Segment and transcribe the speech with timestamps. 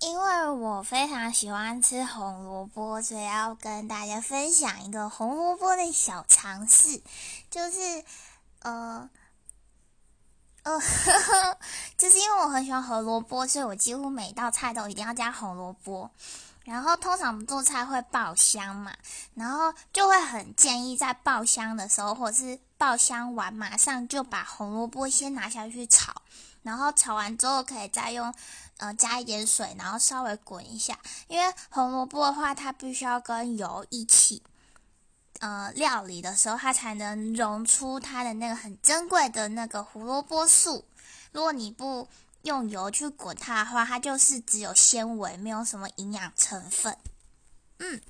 [0.00, 7.02] 因为我非常喜欢吃红萝卜，所以要跟大家分享一个红萝卜的小常识，
[7.50, 8.02] 就是
[8.62, 9.10] 呃
[10.62, 10.78] 呃，
[12.00, 16.10] 就是因为我很喜欢红萝卜，所以我几乎每道菜都一定要加红萝卜。
[16.64, 18.90] 然后通常我们做菜会爆香嘛，
[19.34, 26.10] 然后就会很建议在爆香的时候，或者是爆香完马上就把红萝卜先拿下去炒，
[26.62, 28.32] 然后炒完之后可以再用
[28.78, 30.98] 呃加一点水，然后稍微滚一下，
[31.28, 34.42] 因为红萝卜的话它必须要跟油一起
[35.40, 40.86] 呃料理的时候，它才能溶出它的那个很珍贵的那个胡萝卜素。
[41.32, 42.08] 如果你不
[42.42, 46.96] 用油去滚它的话，它就是只有纤维，没有什么营养成分。
[47.78, 48.00] 嗯。